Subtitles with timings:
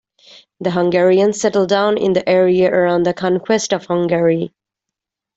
[0.61, 4.51] The Hungarians settled down in the area around the Conquest of Hungary.